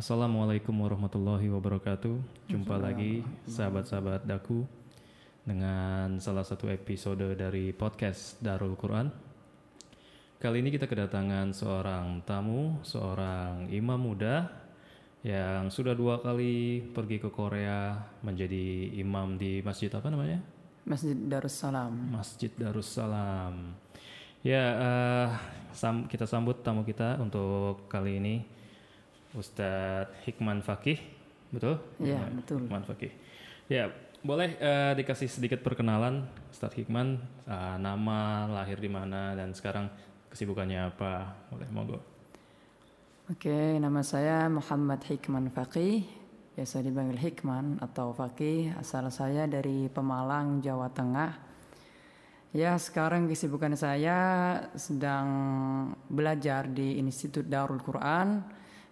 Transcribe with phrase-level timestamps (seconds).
[0.00, 2.48] Assalamualaikum warahmatullahi wabarakatuh.
[2.48, 4.64] Jumpa lagi sahabat-sahabat daku
[5.44, 9.12] dengan salah satu episode dari podcast Darul Quran.
[10.40, 14.48] Kali ini kita kedatangan seorang tamu, seorang imam muda
[15.20, 17.92] yang sudah dua kali pergi ke Korea
[18.24, 20.40] menjadi imam di masjid apa namanya?
[20.88, 21.92] Masjid Darussalam.
[22.08, 23.76] Masjid Darussalam.
[24.40, 25.28] Ya, eh,
[25.76, 28.59] sam- kita sambut tamu kita untuk kali ini
[29.34, 30.98] Ustadz Hikman Fakih,
[31.54, 31.78] betul?
[32.02, 32.60] Iya, Hikman- betul.
[32.66, 33.12] Hikman Fakih.
[33.70, 39.86] Ya, boleh eh, dikasih sedikit perkenalan Ustadz Hikman, eh, nama, lahir di mana, dan sekarang
[40.30, 41.46] kesibukannya apa?
[41.50, 41.98] Boleh, monggo.
[43.30, 46.02] Oke, nama saya Muhammad Hikman Faqih,
[46.58, 48.74] biasa dipanggil Hikman atau Faqih.
[48.74, 51.38] Asal saya dari Pemalang, Jawa Tengah.
[52.50, 54.18] Ya, sekarang kesibukan saya
[54.74, 55.28] sedang
[56.10, 58.42] belajar di Institut Darul Quran,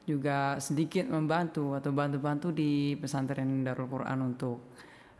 [0.08, 4.64] juga sedikit membantu atau bantu-bantu di pesantren Darul Quran untuk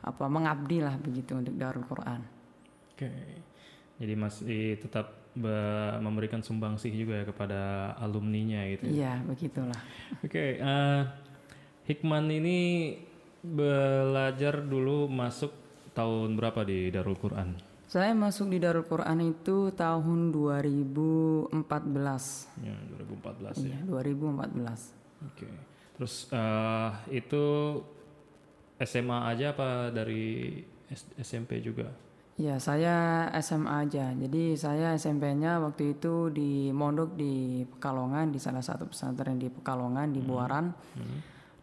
[0.01, 2.25] apa mengabdi lah begitu untuk Darul Quran.
[2.97, 3.13] Oke,
[4.01, 7.61] jadi masih tetap be- memberikan sumbangsih juga ya kepada
[8.01, 8.89] alumninya gitu.
[8.89, 8.91] ya?
[8.91, 9.81] Iya, begitulah.
[10.25, 11.01] Oke, eh,
[11.89, 12.59] Hikman ini
[13.45, 15.53] belajar dulu masuk
[15.93, 17.68] tahun berapa di Darul Quran?
[17.89, 21.57] Saya masuk di Darul Quran itu tahun 2014.
[22.61, 23.73] Ya, 2014 ya.
[23.73, 24.93] Iya, 2014.
[25.25, 25.49] Oke.
[25.97, 27.45] Terus eh, itu
[28.85, 30.61] SMA aja apa dari
[31.17, 31.89] SMP juga?
[32.37, 34.13] Ya, saya SMA aja.
[34.13, 40.13] Jadi saya SMP-nya waktu itu di Mondok di Pekalongan di salah satu pesantren di Pekalongan
[40.13, 40.71] di Buaran.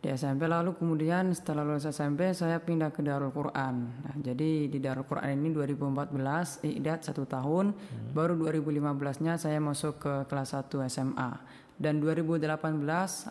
[0.06, 3.90] Di SMP lalu kemudian setelah lulus SMP saya pindah ke Darul Quran.
[3.90, 7.74] Nah, jadi di Darul Quran ini 2014 idat satu tahun,
[8.14, 11.42] baru 2015-nya saya masuk ke kelas 1 SMA.
[11.82, 12.46] Dan 2018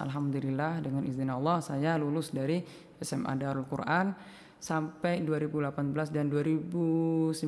[0.03, 2.59] alhamdulillah dengan izin Allah saya lulus dari
[2.99, 4.11] SMA Darul Quran
[4.59, 5.71] sampai 2018
[6.11, 7.39] dan 2019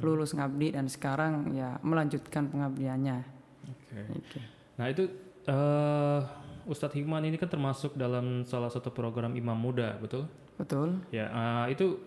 [0.00, 3.20] lulus ngabdi dan sekarang ya melanjutkan pengabdiannya.
[3.68, 4.00] Oke.
[4.16, 4.40] Oke.
[4.80, 5.12] Nah itu
[5.44, 6.20] eh,
[6.64, 10.24] Ustadz Hikman ini kan termasuk dalam salah satu program Imam Muda, betul?
[10.56, 11.00] Betul?
[11.12, 12.00] Ya, eh, itu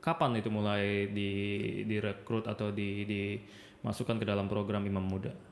[0.00, 1.30] kapan itu mulai di
[1.84, 5.47] direkrut atau di dimasukkan ke dalam program Imam Muda?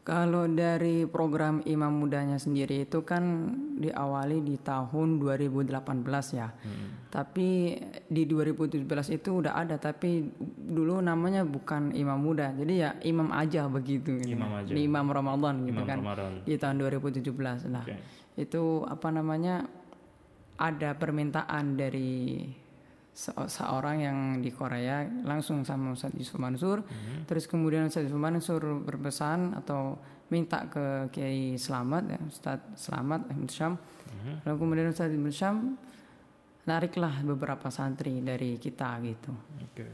[0.00, 5.76] Kalau dari program Imam Mudanya sendiri itu kan diawali di tahun 2018
[6.40, 6.48] ya.
[7.12, 7.76] Tapi
[8.08, 10.24] di 2017 itu udah ada tapi
[10.56, 12.56] dulu namanya bukan Imam Muda.
[12.56, 14.40] Jadi ya imam aja begitu gitu.
[14.40, 14.72] Imam aja.
[14.72, 15.98] Di Imam Ramadan gitu Imam kan.
[16.00, 16.32] Ramadan.
[16.48, 17.68] Di tahun 2017.
[17.68, 17.96] Nah, Oke.
[18.40, 19.68] itu apa namanya?
[20.60, 22.44] ada permintaan dari
[23.20, 26.80] se- seorang yang di Korea langsung sama Ustadz Yusuf Mansur.
[27.28, 30.00] Terus kemudian Ustadz Yusuf Mansur berpesan atau
[30.32, 33.76] minta ke Kiai Selamat ya, Ustadz Selamat Ahmad Syam.
[34.48, 35.56] Lalu kemudian Ustadz Ahmad Syam
[36.64, 39.32] nariklah beberapa santri dari kita gitu.
[39.68, 39.88] Oke.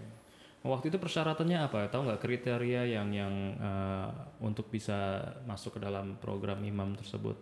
[0.67, 1.87] Waktu itu persyaratannya apa?
[1.87, 4.09] Tahu nggak kriteria yang yang eh,
[4.43, 7.39] untuk bisa masuk ke dalam program imam tersebut?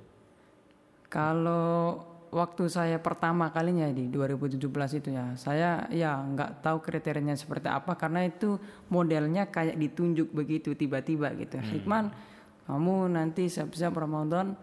[1.09, 4.59] Kalau waktu saya pertama kalinya di 2017
[4.99, 8.59] itu ya, saya ya nggak tahu kriterianya seperti apa karena itu
[8.91, 11.62] modelnya kayak ditunjuk begitu tiba-tiba gitu.
[11.62, 12.11] Hikman,
[12.67, 14.59] kamu nanti siap-siap Ramadan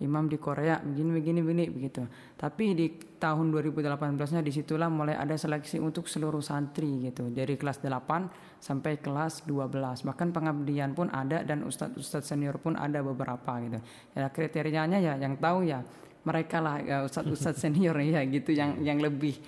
[0.00, 2.02] imam di Korea begini begini begini begitu.
[2.40, 2.86] Tapi di
[3.20, 7.28] tahun 2018-nya di situlah mulai ada seleksi untuk seluruh santri gitu.
[7.28, 10.08] Dari kelas 8 sampai kelas 12.
[10.08, 13.78] Bahkan pengabdian pun ada dan ustadz-ustadz senior pun ada beberapa gitu.
[14.16, 15.84] Ya kriterianya ya yang tahu ya
[16.24, 19.38] mereka lah ya, ustadz-ustadz senior ya gitu yang yang lebih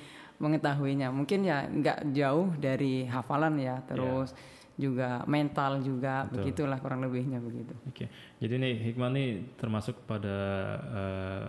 [0.41, 1.13] mengetahuinya.
[1.13, 4.35] Mungkin ya nggak jauh dari hafalan ya terus
[4.73, 7.77] juga mental juga begitulah kurang lebihnya begitu.
[7.87, 8.09] Oke.
[8.41, 9.31] Jadi nih Hikman nih
[9.61, 10.39] termasuk pada
[10.81, 11.47] eh,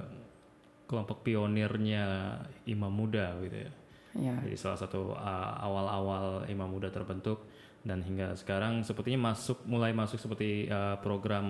[0.94, 2.38] kelompok pionirnya
[2.70, 3.72] imam muda gitu ya.
[4.14, 4.36] Ya.
[4.46, 7.50] Jadi salah satu uh, awal-awal imam muda terbentuk
[7.82, 11.46] dan hingga sekarang sepertinya masuk mulai masuk seperti uh, program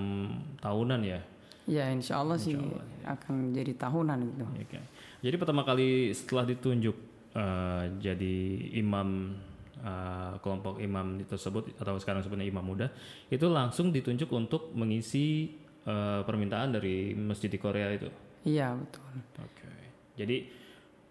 [0.63, 1.19] tahunan ya.
[1.63, 2.59] Ya insya Allah sih
[3.07, 4.45] akan jadi tahunan gitu.
[4.47, 4.79] Oke.
[5.23, 6.95] Jadi pertama kali setelah ditunjuk
[7.35, 8.35] uh, jadi
[8.75, 9.39] imam
[9.79, 12.87] uh, kelompok imam tersebut atau sekarang sebenarnya imam muda
[13.31, 15.55] itu langsung ditunjuk untuk mengisi
[15.87, 18.11] uh, permintaan dari masjid di Korea itu.
[18.43, 19.07] Iya betul.
[19.39, 19.71] Oke.
[20.19, 20.37] Jadi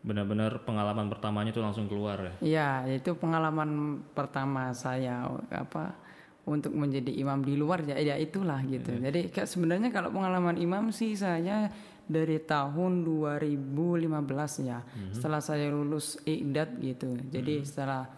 [0.02, 2.34] benar-benar pengalaman pertamanya itu langsung keluar ya.
[2.42, 2.68] Iya
[3.00, 5.94] itu pengalaman pertama saya apa
[6.42, 8.98] untuk menjadi imam di luar ya, ya itulah gitu.
[8.98, 11.70] Jadi kayak sebenarnya kalau pengalaman imam sih saya
[12.02, 14.82] dari tahun 2015 ya.
[15.14, 17.14] Setelah saya lulus idat gitu.
[17.30, 18.10] Jadi setelah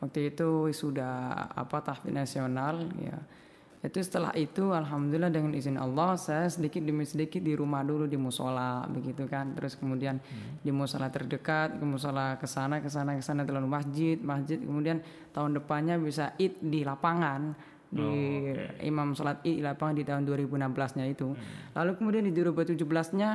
[0.00, 3.20] waktu itu sudah apa tahfidz nasional ya
[3.80, 8.20] Itu setelah itu alhamdulillah dengan izin Allah saya sedikit demi sedikit di rumah dulu di
[8.20, 9.56] musola begitu kan.
[9.56, 10.20] Terus kemudian
[10.60, 15.00] di musola terdekat, ke musola ke sana ke sana ke sana terlalu masjid, masjid kemudian
[15.32, 17.56] tahun depannya bisa id di lapangan
[17.90, 18.10] di
[18.86, 21.34] imam sholat id di lapangan di tahun 2016-nya itu.
[21.74, 23.30] Lalu kemudian di 2017-nya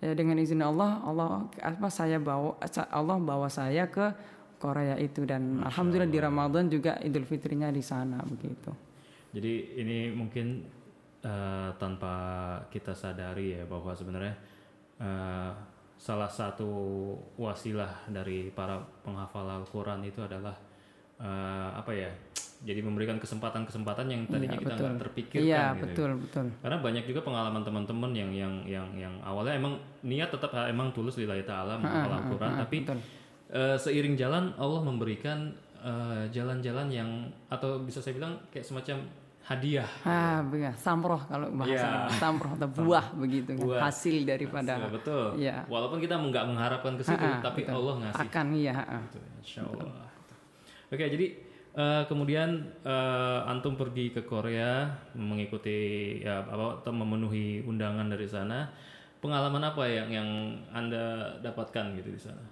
[0.00, 2.56] ya dengan izin Allah Allah apa saya bawa
[2.88, 4.08] Allah bawa saya ke
[4.56, 8.72] Korea itu dan alhamdulillah di Ramadan juga Idul Fitrinya di sana begitu.
[9.32, 10.64] Jadi ini mungkin
[11.24, 12.14] uh, tanpa
[12.68, 14.34] kita sadari ya bahwa sebenarnya
[15.00, 15.52] uh,
[16.00, 16.68] salah satu
[17.36, 20.56] wasilah dari para penghafal Al-Quran itu adalah
[21.20, 22.10] uh, apa ya?
[22.60, 25.80] Jadi memberikan kesempatan-kesempatan yang tadinya Iya, kita nggak terpikirkan Iya gitu.
[25.82, 26.46] betul betul.
[26.60, 31.16] Karena banyak juga pengalaman teman-teman yang yang yang yang awalnya emang niat tetap emang tulus
[31.16, 32.98] lillahi taala menghafal Al-Quran tapi betul.
[33.50, 37.08] eh, seiring jalan Allah memberikan eh, jalan-jalan yang
[37.48, 39.08] atau bisa saya bilang kayak semacam
[39.42, 40.76] hadiah Ah, benar.
[40.76, 42.12] Samroh kalau bahasa Iya.
[42.14, 43.64] samroh atau buah begitu kan.
[43.64, 43.80] Buah.
[43.82, 45.24] Hasil daripada Ya, betul.
[45.34, 45.56] Iya.
[45.64, 47.72] Walaupun kita nggak mengharapkan ke situ, tapi betul.
[47.74, 48.20] Allah ngasih.
[48.22, 48.74] akan iya.
[49.08, 50.04] Gitu, Insya Allah.
[50.86, 51.26] Oke, jadi
[51.76, 58.70] eh, kemudian eh, antum pergi ke Korea mengikuti ya apa atau memenuhi undangan dari sana.
[59.20, 60.28] Pengalaman apa yang yang
[60.72, 62.44] anda dapatkan gitu di sana?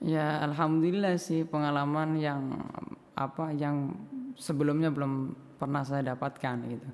[0.00, 2.56] Ya alhamdulillah sih pengalaman yang
[3.16, 3.92] apa yang
[4.36, 6.88] sebelumnya belum pernah saya dapatkan gitu.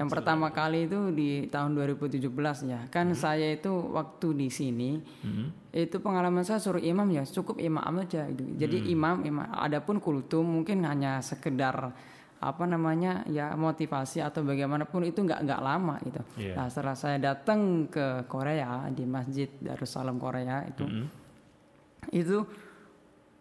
[0.00, 2.32] Hmm, Yang pertama kali itu di tahun 2017
[2.64, 2.88] ya.
[2.88, 5.52] Kan saya itu waktu di sini Hmm.
[5.68, 8.48] itu pengalaman saya suruh imam ya cukup imam aja gitu.
[8.56, 8.94] Jadi Hmm.
[8.96, 11.92] imam imam adapun kultum mungkin hanya sekedar
[12.40, 16.20] apa namanya ya motivasi atau bagaimanapun itu nggak nggak lama gitu.
[16.40, 16.56] Iya.
[16.56, 21.04] Nah setelah saya datang ke Korea di Masjid Darussalam Korea itu Hmm.
[22.08, 22.48] itu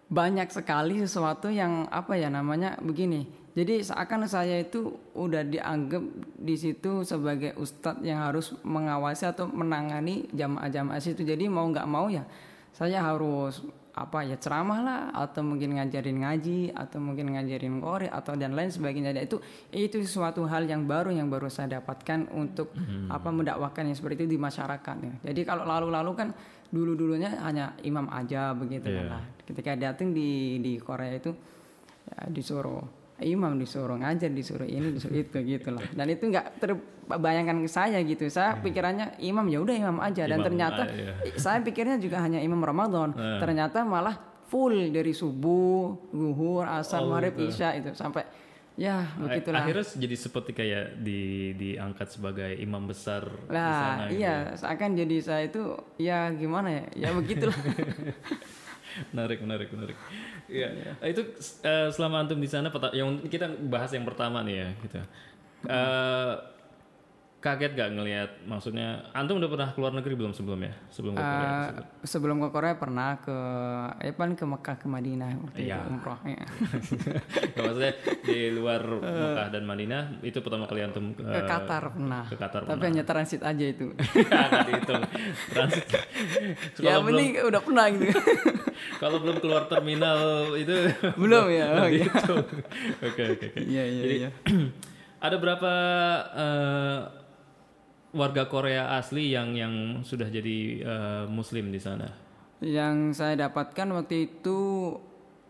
[0.10, 3.24] banyak sekali sesuatu yang apa ya namanya begini.
[3.60, 4.88] Jadi seakan saya itu
[5.20, 6.00] udah dianggap
[6.40, 11.28] di situ sebagai ustadz yang harus mengawasi atau menangani jamaah-jamaah situ.
[11.28, 12.24] Jadi mau nggak mau ya
[12.72, 13.60] saya harus
[14.00, 18.72] apa ya ceramah lah atau mungkin ngajarin ngaji atau mungkin ngajarin kore atau dan lain
[18.72, 19.12] sebagainya.
[19.12, 19.44] Dan itu
[19.76, 22.72] itu suatu hal yang baru yang baru saya dapatkan untuk
[23.12, 25.14] apa mendakwakan yang seperti itu di masyarakat ya.
[25.34, 26.30] Jadi kalau lalu-lalu kan
[26.72, 29.04] dulu-dulunya hanya imam aja begitu Iya.
[29.04, 29.06] kan.
[29.20, 31.34] Nah, ketika datang di di Korea itu
[32.08, 36.60] ya, disuruh imam disuruh ngajar disuruh ini disuruh itu gitu lah dan itu nggak
[37.10, 38.30] terbayangkan ke saya gitu.
[38.30, 40.30] Saya pikirannya imam ya udah imam aja.
[40.30, 41.14] Dan Imam, ternyata iya.
[41.42, 43.18] saya pikirnya juga hanya imam Ramadan.
[43.42, 47.50] Ternyata malah full dari subuh zuhur asar Oh, maghrib gitu.
[47.50, 47.98] isya itu.
[47.98, 48.30] Sampai
[48.78, 49.66] ya begitulah.
[49.66, 54.06] Akhirnya jadi seperti kayak di diangkat sebagai imam besar di lah sana.
[54.08, 54.22] gitu.
[54.22, 55.64] iya seakan jadi saya itu
[55.98, 56.84] ya gimana ya?
[56.94, 57.58] Ya begitulah
[59.12, 59.98] menarik menarik menarik.
[60.46, 60.68] Iya.
[60.98, 61.22] Nah, itu
[61.62, 64.98] eh, selama antum di sana yang kita bahas yang pertama nih ya gitu.
[65.66, 66.34] Eh,
[67.40, 71.72] kaget gak ngelihat maksudnya antum udah pernah keluar negeri belum sebelumnya sebelum ke Korea Eh,
[72.04, 73.38] sebelum ke Korea pernah ke
[74.04, 75.80] eh paling ke Mekah ke Madinah waktu Iya.
[75.80, 76.44] itu umroh ya.
[77.56, 77.94] Maksudnya
[78.28, 82.24] di luar Mekah dan Madinah itu pertama kali antum ke eh, Qatar pernah.
[82.28, 83.88] ke Qatar tapi hanya transit aja itu.
[84.28, 85.04] Nggak dihitung.
[85.56, 85.86] Transit.
[86.84, 88.20] Ya penting udah pernah gitu
[89.02, 91.66] kalau belum keluar terminal itu belum ya?
[91.80, 92.06] Oh, iya.
[92.08, 92.36] gitu.
[93.04, 93.60] Oke oke oke.
[93.64, 94.30] Iya iya iya.
[95.26, 95.74] ada berapa
[96.34, 97.00] eh,
[98.16, 102.30] warga Korea asli yang yang sudah jadi eh, Muslim di sana?
[102.60, 104.60] yang saya dapatkan waktu itu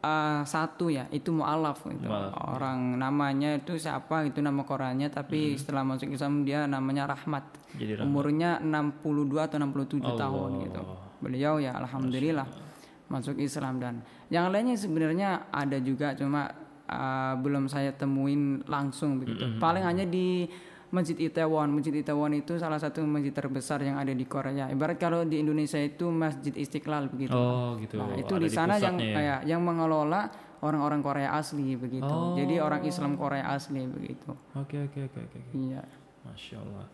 [0.01, 2.05] eh, satu ya itu mualaf itu
[2.53, 7.45] orang namanya itu siapa itu nama Koreanya tapi setelah masuk Islam dia namanya Rahmat.
[7.77, 10.81] Jadi umurnya 62 atau 67 tahun gitu.
[11.19, 12.68] Beliau ya alhamdulillah
[13.09, 16.49] masuk Islam dan yang lainnya sebenarnya ada juga cuma
[16.85, 20.45] uh, belum saya temuin langsung begitu paling hanya di
[20.89, 25.21] Masjid Itaewon Masjid Itaewon itu salah satu masjid terbesar yang ada di Korea ibarat kalau
[25.21, 28.01] di Indonesia itu Masjid Istiqlal begitu Oh gitu.
[28.01, 29.15] Nah, itu Ada di sana yang pusatnya ya?
[29.17, 30.21] kayak yang mengelola
[30.65, 32.15] orang-orang Korea asli begitu.
[32.35, 34.33] Jadi orang Islam Korea asli begitu.
[34.57, 35.39] Oke oke oke oke.
[35.39, 35.55] oke.
[35.55, 35.81] Iya.
[36.25, 36.85] Masya Allah.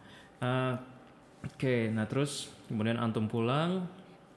[0.44, 0.74] Eh,
[1.46, 3.86] Oke, nah terus kemudian antum pulang.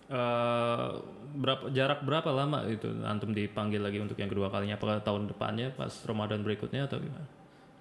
[0.08, 0.88] Eh
[1.28, 4.74] berapa jarak berapa lama itu antum dipanggil lagi untuk yang kedua kalinya?
[4.74, 7.26] Apakah tahun depannya pas Ramadan berikutnya atau gimana?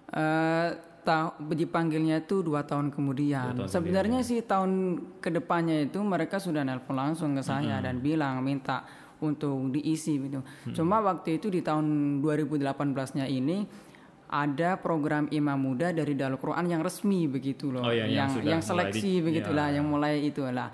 [0.07, 0.69] Eh
[1.01, 3.55] ta- dipanggilnya itu dua tahun kemudian.
[3.65, 4.71] Sebenarnya sih tahun
[5.17, 8.83] ke depannya itu mereka sudah nelpon langsung ke saya dan bilang minta
[9.17, 10.43] untuk diisi gitu.
[10.75, 13.63] Cuma waktu itu di tahun 2018-nya ini
[14.27, 18.59] ada program imam muda dari Darul Quran yang resmi begitu loh, Oh, iya, yang yang
[18.59, 20.67] yang seleksi di- begitulah, yang mulai itu lah.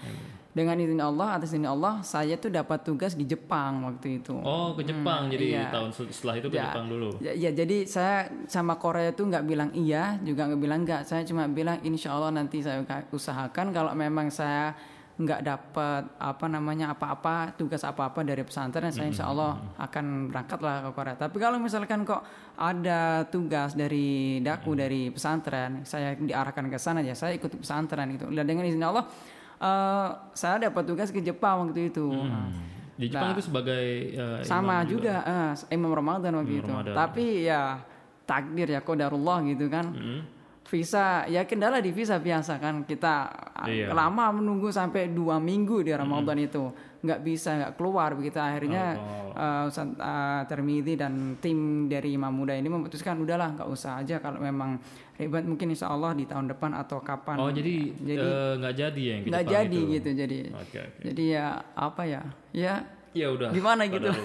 [0.53, 4.37] Dengan izin Allah atas izin Allah saya tuh dapat tugas di Jepang waktu itu.
[4.37, 5.73] Oh ke Jepang jadi iya.
[5.73, 6.69] tahun setelah itu ke Ya.
[6.69, 7.09] Jepang dulu.
[7.17, 11.09] Ya, ya, jadi saya sama Korea tuh nggak bilang iya juga nggak bilang enggak.
[11.09, 14.77] Saya cuma bilang insya Allah nanti saya usahakan kalau memang saya
[15.13, 20.91] nggak dapat apa namanya apa-apa tugas apa-apa dari pesantren saya insya Allah akan berangkatlah ke
[20.93, 21.15] Korea.
[21.17, 22.25] Tapi kalau misalkan kok
[22.57, 28.25] ada tugas dari daku dari pesantren saya diarahkan ke sana ya saya ikut pesantren gitu.
[28.33, 29.05] Dan dengan izin Allah
[29.63, 32.07] eh, saya dapat tugas ke Jepang waktu itu.
[32.11, 32.51] Nah,
[32.93, 36.69] Di Jepang itu sebagai eh, sama imam juga, eh, imam Ramadan waktu itu.
[36.69, 36.93] Ramadan.
[36.93, 37.79] Tapi ya
[38.27, 39.85] takdir ya qadarullah gitu kan.
[40.63, 43.13] Visa ya kendala di visa biasa kan kita
[43.53, 43.91] ah, Iya.
[43.91, 49.35] lama menunggu sampai dua minggu di Ramadan itu nggak bisa nggak keluar begitu akhirnya Oh.
[49.35, 54.17] eh, Ustaz eh, Termidi dan tim dari Imam Muda ini memutuskan udahlah nggak usah aja
[54.17, 54.79] kalau memang
[55.13, 59.01] ribet mungkin insya Allah di tahun depan atau kapan Oh jadi Jadi- eh, nggak jadi
[59.03, 59.93] ya nggak jadi itu?
[59.93, 61.01] gitu jadi Oke oke.
[61.03, 62.73] jadi ya apa ya ya
[63.13, 63.49] Ya udah.
[63.53, 64.09] Gimana gitu?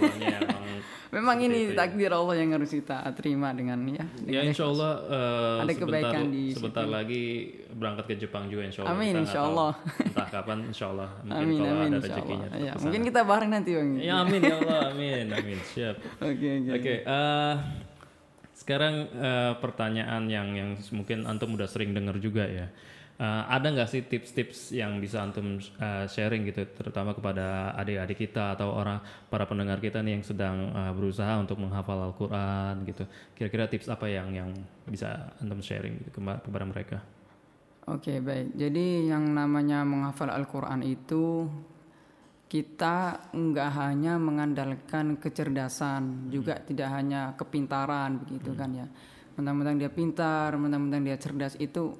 [1.08, 1.88] Emang memang ini itu ya.
[1.88, 6.24] takdir Allah yang harus kita terima dengan ya Ya insya Allah eh, Ada sebentar, kebaikan
[6.28, 7.24] di sebentar lagi
[7.72, 8.92] berangkat ke Jepang juga insya Allah.
[8.92, 9.72] Amin, Kita nggak insya tahu Allah.
[10.04, 11.08] Entah kapan insya Allah.
[11.24, 12.48] Mungkin amin kalau amin ada insya rezekinya.
[12.60, 15.96] Ya, mungkin kita bareng nanti bang Ya amin ya Allah amin amin siap.
[16.20, 17.54] oke oke Oke, eh,
[18.52, 22.68] sekarang eh, pertanyaan yang yang mungkin antum udah sering dengar juga ya.
[23.18, 28.54] Eh, ada nggak sih tips-tips yang bisa antum eh, sharing gitu, terutama kepada adik-adik kita
[28.54, 33.02] atau orang para pendengar kita nih yang sedang eh, berusaha untuk menghafal Al-Quran gitu.
[33.34, 34.54] Kira-kira tips apa yang yang
[34.86, 37.02] bisa antum sharing gitu kepada mereka?
[37.90, 38.54] Oke baik.
[38.54, 41.50] Jadi yang namanya menghafal Al-Quran itu
[42.46, 48.86] kita nggak hanya mengandalkan kecerdasan, juga tidak hanya kepintaran begitu kan ya.
[49.34, 51.98] Mentang-mentang dia pintar, mentang-mentang dia cerdas itu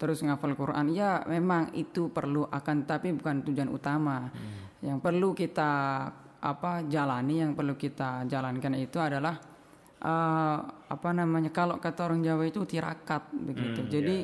[0.00, 4.32] terus menghafal Quran ya memang itu perlu akan tapi bukan tujuan utama.
[4.80, 5.70] Yang perlu kita
[6.40, 9.36] apa jalani, yang perlu kita jalankan itu adalah
[10.00, 13.84] eh, apa namanya kalau kata orang Jawa itu tirakat begitu.
[13.84, 14.16] Jadi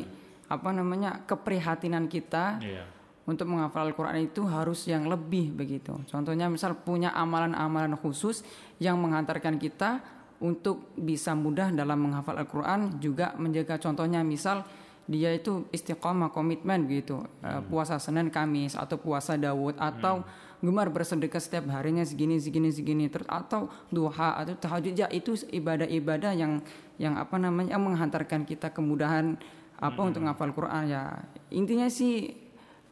[0.48, 2.88] apa namanya keprihatinan kita Iya.
[3.28, 5.92] untuk menghafal Al-Quran itu harus yang lebih begitu.
[6.08, 8.40] Contohnya misal punya amalan-amalan khusus
[8.80, 10.00] yang menghantarkan kita
[10.40, 14.64] untuk bisa mudah dalam menghafal Al-Quran juga menjaga contohnya misal
[15.06, 17.22] dia itu istiqomah komitmen gitu.
[17.40, 20.26] Eh, puasa Senin Kamis atau puasa Dawud atau
[20.58, 23.06] gemar bersedekah setiap harinya segini segini segini.
[23.06, 24.98] Terus atau duha atau tahajud.
[24.98, 26.58] Ya itu ibadah-ibadah yang
[26.98, 29.38] yang apa namanya yang menghantarkan kita kemudahan
[29.78, 30.90] apa untuk menghafal Quran.
[30.90, 31.22] Ya
[31.54, 32.34] intinya sih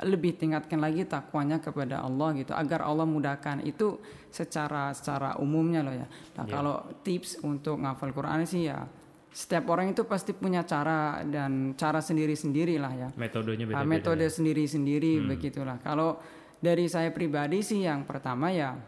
[0.02, 3.66] lebih tingkatkan lagi takwanya kepada Allah gitu agar Allah mudahkan.
[3.66, 3.99] Itu
[4.30, 6.06] secara secara umumnya loh ya.
[6.38, 8.87] Nah kalau tips untuk ngafal Quran sih ya
[9.35, 13.09] setiap orang itu pasti punya cara dan cara sendiri-sendiri lah ya.
[13.19, 13.91] Metodenya Ah, beda-beda.
[13.91, 15.83] metode sendiri-sendiri begitulah.
[15.83, 16.23] Kalau
[16.62, 18.79] dari saya pribadi sih yang pertama ya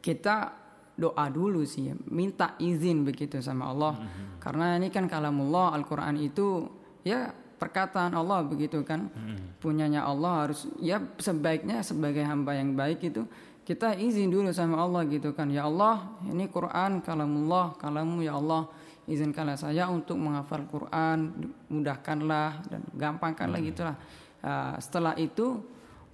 [0.00, 0.56] kita
[0.96, 1.94] doa dulu sih, ya.
[2.08, 4.00] minta izin begitu sama Allah.
[4.40, 6.64] Karena ini kan kalamullah Al-Qur'an itu
[7.04, 7.28] ya
[7.60, 9.12] perkataan Allah begitu kan.
[9.60, 13.28] Punyanya Allah harus ya sebaiknya sebagai hamba yang baik itu
[13.64, 15.52] kita izin dulu sama Allah gitu kan.
[15.52, 18.64] Ya Allah, ini Quran kalamullah, kalamu ya Allah
[19.08, 23.96] izinkanlah saya untuk menghafal Quran, mudahkanlah dan gampangkanlah gitulah.
[24.40, 25.60] Nah, setelah itu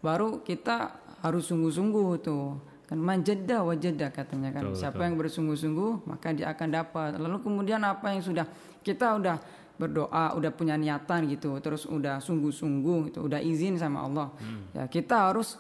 [0.03, 2.59] baru kita harus sungguh-sungguh tuh.
[2.87, 4.71] Kan manjada wajada katanya kan.
[4.71, 7.19] Siapa yang bersungguh-sungguh maka dia akan dapat.
[7.19, 8.47] Lalu kemudian apa yang sudah
[8.87, 9.37] kita udah
[9.77, 14.31] berdoa udah punya niatan gitu terus udah sungguh-sungguh itu udah izin sama Allah.
[14.73, 15.59] Ya kita harus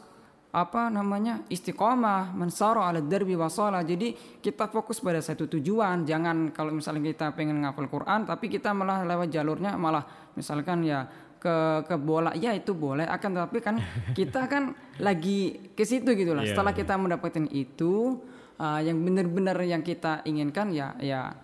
[0.56, 6.08] apa namanya istiqomah mensaro ala derbi wasala jadi kita fokus pada satu tujuan.
[6.08, 11.04] Jangan kalau misalnya kita pengen ngapal Quran tapi kita malah lewat jalurnya malah misalkan ya
[11.36, 12.32] ke ke bola.
[12.32, 13.76] Ya itu boleh akan tapi kan
[14.18, 16.40] kita kan lagi ke situ gitu lah.
[16.40, 18.24] Iya, setelah kita mendapatkan itu
[18.56, 21.36] uh, yang benar-benar yang kita inginkan ya ya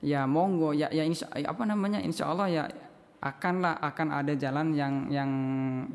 [0.00, 2.64] ya monggo ya ya insya, apa namanya insya Allah ya
[3.20, 5.30] akanlah akan ada jalan yang yang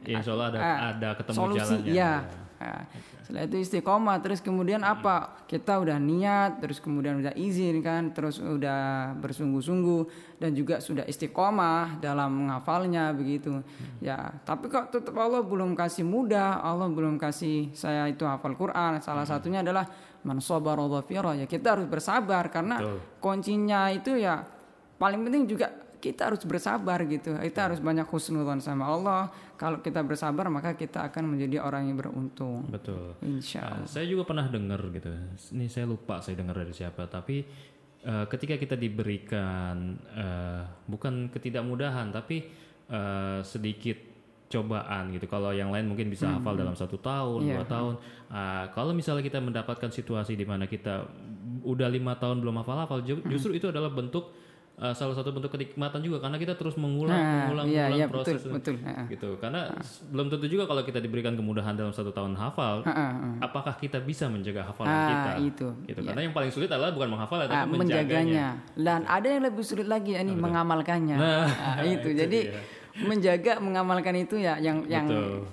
[0.06, 1.58] Ya, insya Allah ada Ah, ada ketemu solusi.
[1.58, 1.94] jalannya.
[1.98, 2.14] ya
[3.22, 5.46] Setelah itu istiqomah terus kemudian apa?
[5.48, 12.02] Kita udah niat terus kemudian udah izin kan terus udah bersungguh-sungguh dan juga sudah istiqomah
[12.04, 13.64] dalam menghafalnya begitu.
[14.04, 19.00] Ya tapi kok tetap Allah belum kasih mudah Allah belum kasih saya itu hafal Quran.
[19.00, 19.88] Salah satunya adalah
[20.22, 21.34] man sabara dhafira.
[21.34, 22.98] ya kita harus bersabar karena Betul.
[23.18, 24.46] kuncinya itu ya
[25.02, 27.32] paling penting juga kita harus bersabar gitu.
[27.32, 29.30] Kita harus banyak husnudzon sama Allah.
[29.54, 32.66] Kalau kita bersabar maka kita akan menjadi orang yang beruntung.
[32.68, 33.14] Betul.
[33.22, 33.88] Insya Uh, Allah.
[33.88, 35.14] saya juga pernah dengar gitu.
[35.54, 37.06] Ini saya lupa saya dengar dari siapa.
[37.06, 37.46] Tapi
[38.04, 39.76] uh, ketika kita diberikan
[40.12, 42.50] uh, bukan ketidakmudahan, tapi
[42.90, 44.10] uh, sedikit
[44.48, 45.26] cobaan gitu.
[45.26, 47.54] Kalau yang lain mungkin bisa hafal dalam satu tahun, Iya.
[47.56, 47.94] dua tahun.
[48.28, 51.08] Ah, kalau misalnya kita mendapatkan situasi di mana kita
[51.64, 54.36] udah lima tahun belum hafal-hafal, ju- justru itu adalah bentuk
[54.82, 58.06] ah, salah satu bentuk kenikmatan juga karena kita terus mengulang, Nah, mengulang, iya, mengulang iya,
[58.08, 58.76] betul, proses betul.
[58.82, 59.06] Heeh.
[59.08, 59.30] gitu.
[59.38, 63.34] Karena s- belum tentu juga kalau kita diberikan kemudahan dalam satu tahun hafal, Heeh, heeh.
[63.40, 65.32] apakah kita bisa menjaga hafalan Ah, kita?
[65.40, 65.68] itu.
[65.86, 66.00] Gitu.
[66.02, 68.02] Karena yang paling sulit adalah bukan menghafal, tapi Ah, menjaganya.
[68.02, 68.48] menjaganya.
[68.74, 71.16] Dan ada yang lebih sulit lagi ini mengamalkannya.
[71.16, 72.10] Nah, Ah, itu.
[72.18, 72.50] Jadi
[72.98, 75.48] menjaga mengamalkan itu ya yang yang Betul.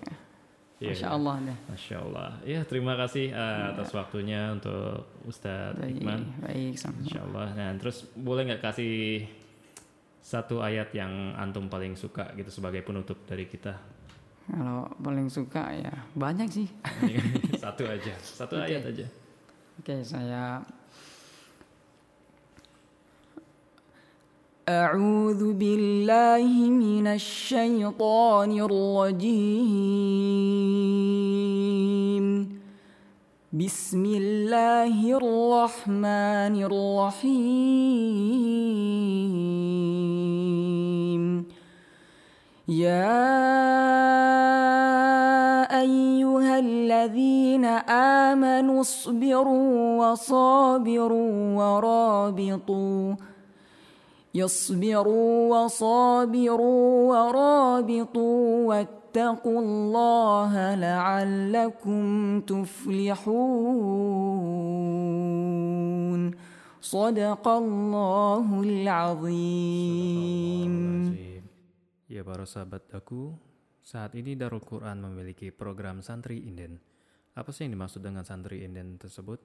[0.79, 1.59] Iya, Masya Allah dah.
[1.75, 2.31] Masya Allah.
[2.47, 6.23] Ya terima kasih uh, atas waktunya untuk Ustadz Baik, Hikman.
[6.39, 6.99] baik sama.
[7.03, 7.47] Insya Allah.
[7.59, 9.27] Nah terus boleh nggak kasih
[10.23, 13.75] satu ayat yang antum paling suka gitu sebagai penutup dari kita?
[14.49, 16.69] Kalau paling suka ya banyak sih.
[17.65, 19.07] satu aja, satu ayat aja.
[19.83, 20.63] Oke, saya
[24.69, 29.49] أعوذ بالله من الشيطان الرجيم.
[33.49, 37.25] بسم الله الرحمن الرحيم.
[42.69, 43.25] يا
[45.81, 47.65] أيها الذين
[48.29, 53.28] آمنوا اصبروا وصابروا ورابطوا.
[54.36, 62.04] يصبروا وصابروا ورابطوا واتقوا الله لعلكم
[62.42, 63.24] تفلحون
[66.82, 69.94] صدق الله العظيم
[71.04, 71.44] Astagfirullahaladzim.
[72.14, 73.34] Ya para sahabat aku,
[73.82, 76.78] saat ini Darul Quran memiliki program Santri Inden.
[77.34, 79.42] Apa sih yang dimaksud dengan Santri Inden tersebut?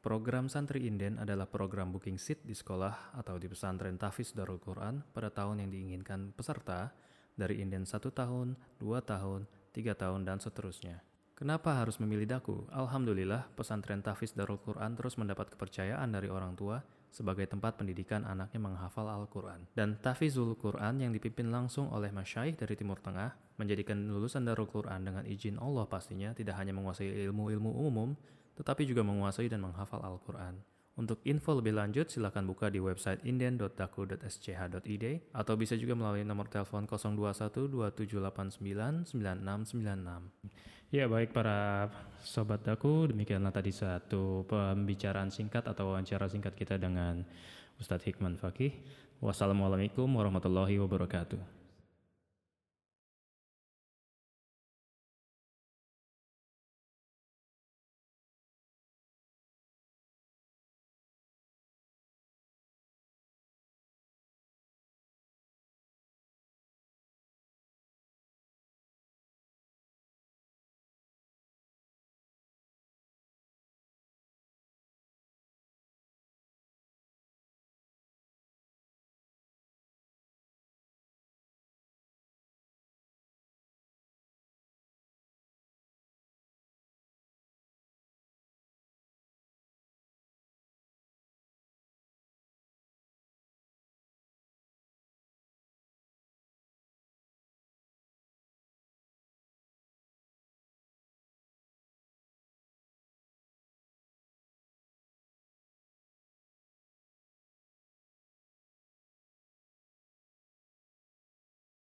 [0.00, 5.04] Program Santri Inden adalah program booking seat di sekolah atau di pesantren Tafiz Darul Quran
[5.12, 6.88] pada tahun yang diinginkan peserta
[7.36, 11.04] dari Inden 1 tahun, 2 tahun, 3 tahun, dan seterusnya.
[11.36, 12.64] Kenapa harus memilih Daku?
[12.72, 16.80] Alhamdulillah, pesantren Tafiz Darul Quran terus mendapat kepercayaan dari orang tua
[17.12, 19.68] sebagai tempat pendidikan anaknya menghafal Al-Quran.
[19.76, 25.04] Dan Tafizul Quran yang dipimpin langsung oleh masyaikh dari Timur Tengah menjadikan lulusan Darul Quran
[25.04, 28.16] dengan izin Allah pastinya tidak hanya menguasai ilmu-ilmu umum,
[28.60, 30.60] tetapi juga menguasai dan menghafal Al-Quran.
[31.00, 36.84] Untuk info lebih lanjut, silakan buka di website inden.daku.sch.id atau bisa juga melalui nomor telepon
[39.08, 39.08] 021-2789-9696.
[40.92, 41.88] Ya baik para
[42.20, 47.24] sobat daku, demikianlah tadi satu pembicaraan singkat atau wawancara singkat kita dengan
[47.80, 48.76] Ustadz Hikman Fakih.
[49.24, 51.59] Wassalamualaikum warahmatullahi wabarakatuh.